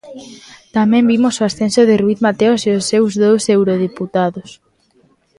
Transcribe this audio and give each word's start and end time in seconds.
Tamén 0.75 1.07
vimos 1.11 1.35
o 1.41 1.47
ascenso 1.49 1.81
de 1.85 1.95
Ruíz 2.01 2.19
Mateos 2.27 2.61
e 2.69 2.71
os 2.79 2.87
seus 2.91 3.11
dous 3.23 3.43
eurodeputados. 3.55 4.49